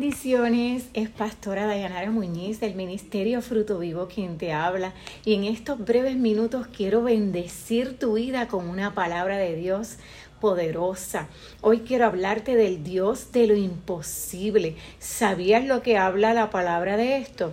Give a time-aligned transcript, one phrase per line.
[0.00, 4.94] bendiciones, es Pastora Dayanara Muñiz del Ministerio Fruto Vivo quien te habla
[5.26, 9.98] y en estos breves minutos quiero bendecir tu vida con una palabra de Dios
[10.40, 11.28] poderosa.
[11.60, 14.74] Hoy quiero hablarte del Dios de lo imposible.
[15.00, 17.52] ¿Sabías lo que habla la palabra de esto?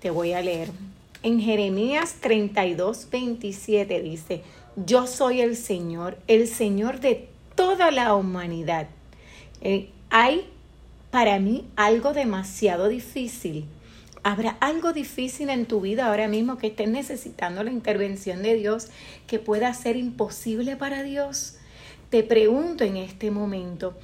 [0.00, 0.70] Te voy a leer.
[1.22, 4.42] En Jeremías 32, 27 dice,
[4.84, 8.88] yo soy el Señor, el Señor de toda la humanidad.
[9.60, 10.48] Eh, hay
[11.14, 13.66] para mí algo demasiado difícil.
[14.24, 18.88] ¿Habrá algo difícil en tu vida ahora mismo que estés necesitando la intervención de Dios
[19.28, 21.54] que pueda ser imposible para Dios?
[22.10, 23.96] Te pregunto en este momento.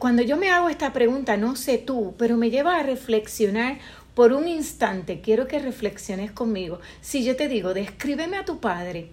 [0.00, 3.78] Cuando yo me hago esta pregunta, no sé tú, pero me lleva a reflexionar
[4.14, 5.20] por un instante.
[5.20, 6.80] Quiero que reflexiones conmigo.
[7.00, 9.12] Si yo te digo, descríbeme a tu padre,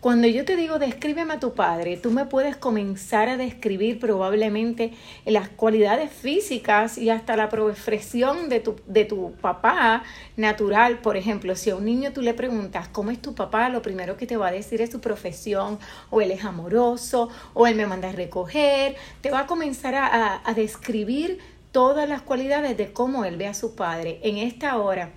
[0.00, 4.92] cuando yo te digo descríbeme a tu padre, tú me puedes comenzar a describir probablemente
[5.26, 10.04] las cualidades físicas y hasta la profesión de tu, de tu papá
[10.36, 10.98] natural.
[10.98, 14.16] Por ejemplo, si a un niño tú le preguntas cómo es tu papá, lo primero
[14.16, 17.86] que te va a decir es su profesión, o él es amoroso, o él me
[17.86, 18.94] manda a recoger.
[19.20, 21.38] Te va a comenzar a, a describir
[21.72, 24.20] todas las cualidades de cómo él ve a su padre.
[24.22, 25.10] En esta hora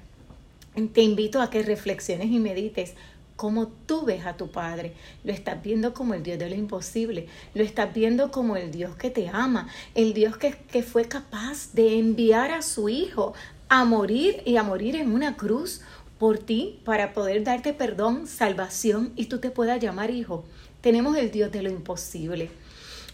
[0.93, 2.95] te invito a que reflexiones y medites
[3.41, 4.93] cómo tú ves a tu Padre.
[5.23, 7.27] Lo estás viendo como el Dios de lo imposible.
[7.55, 9.67] Lo estás viendo como el Dios que te ama.
[9.95, 13.33] El Dios que, que fue capaz de enviar a su Hijo
[13.67, 15.81] a morir y a morir en una cruz
[16.19, 20.45] por ti para poder darte perdón, salvación y tú te puedas llamar hijo.
[20.81, 22.51] Tenemos el Dios de lo imposible.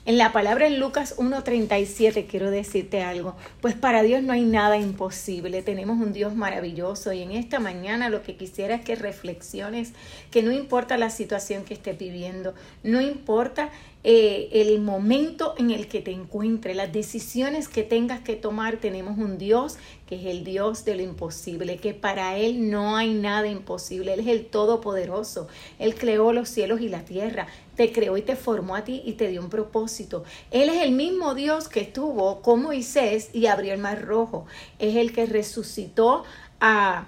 [0.08, 4.77] En la palabra en Lucas 1.37 quiero decirte algo, pues para Dios no hay nada
[4.77, 9.91] imposible, tenemos un Dios maravilloso y en esta mañana lo que quisiera es que reflexiones
[10.31, 13.69] que no importa la situación que estés viviendo, no importa
[14.09, 19.17] eh, el momento en el que te encuentres, las decisiones que tengas que tomar, tenemos
[19.17, 19.75] un Dios
[20.08, 24.22] que es el Dios de lo imposible, que para Él no hay nada imposible, Él
[24.22, 28.77] es el Todopoderoso, Él creó los cielos y la tierra, te creó y te formó
[28.77, 30.23] a ti y te dio un propósito.
[30.52, 34.45] Él es el mismo Dios que estuvo con Moisés y abrió el mar rojo,
[34.80, 36.23] es el que resucitó
[36.61, 37.08] a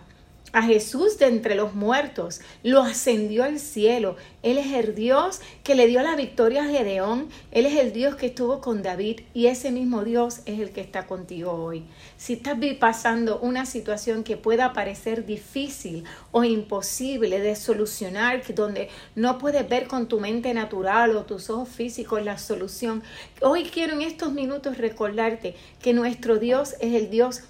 [0.51, 4.15] a Jesús de entre los muertos, lo ascendió al cielo.
[4.41, 8.15] Él es el Dios que le dio la victoria a Gedeón, Él es el Dios
[8.15, 11.83] que estuvo con David y ese mismo Dios es el que está contigo hoy.
[12.17, 19.37] Si estás pasando una situación que pueda parecer difícil o imposible de solucionar, donde no
[19.37, 23.03] puedes ver con tu mente natural o tus ojos físicos la solución,
[23.41, 27.41] hoy quiero en estos minutos recordarte que nuestro Dios es el Dios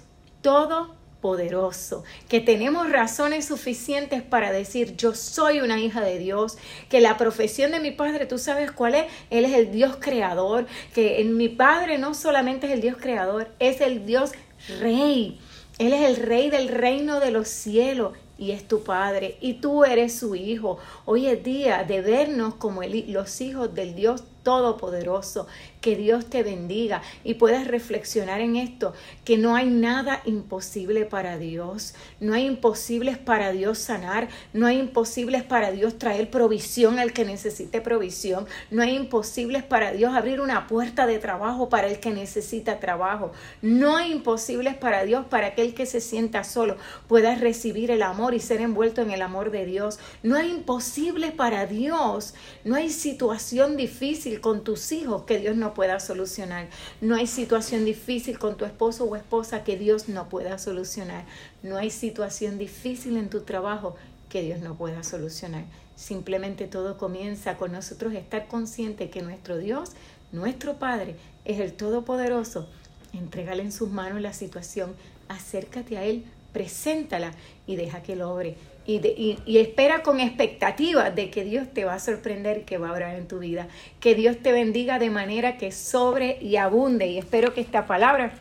[0.42, 6.58] todo poderoso, que tenemos razones suficientes para decir yo soy una hija de Dios,
[6.88, 10.66] que la profesión de mi padre, tú sabes cuál es, Él es el Dios creador,
[10.94, 14.32] que en mi padre no solamente es el Dios creador, es el Dios
[14.80, 15.38] rey,
[15.78, 19.84] Él es el rey del reino de los cielos y es tu padre y tú
[19.84, 20.78] eres su hijo.
[21.04, 25.46] Hoy es día de vernos como los hijos del Dios Todopoderoso.
[25.82, 28.92] Que Dios te bendiga y puedas reflexionar en esto,
[29.24, 31.94] que no hay nada imposible para Dios.
[32.20, 37.24] No hay imposibles para Dios sanar, no hay imposibles para Dios traer provisión al que
[37.24, 42.10] necesite provisión, no hay imposibles para Dios abrir una puerta de trabajo para el que
[42.10, 43.32] necesita trabajo.
[43.62, 46.76] No hay imposibles para Dios para aquel que se sienta solo
[47.08, 49.98] pueda recibir el amor y ser envuelto en el amor de Dios.
[50.22, 55.74] No hay imposible para Dios, no hay situación difícil con tus hijos que Dios no
[55.74, 56.68] pueda solucionar.
[57.00, 61.24] No hay situación difícil con tu esposo o esposa que Dios no pueda solucionar.
[61.62, 63.96] No hay situación difícil en tu trabajo
[64.28, 65.64] que Dios no pueda solucionar.
[65.96, 69.90] Simplemente todo comienza con nosotros estar conscientes que nuestro Dios,
[70.32, 72.68] nuestro Padre, es el Todopoderoso.
[73.12, 74.94] Entrégale en sus manos la situación,
[75.28, 77.32] acércate a Él, preséntala
[77.66, 78.56] y deja que lo obre
[78.98, 82.92] y, espera con expectativa de que Dios te va a sorprender y que va a
[82.92, 83.68] obrar en tu vida.
[84.00, 87.06] Que Dios te bendiga de manera que sobre y abunde.
[87.06, 88.32] Y espero que esta palabra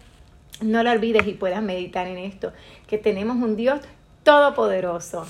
[0.61, 2.53] no la olvides y puedas meditar en esto.
[2.87, 3.81] Que tenemos un Dios
[4.23, 5.25] todopoderoso.